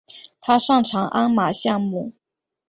[0.41, 2.13] 他擅长鞍马项目。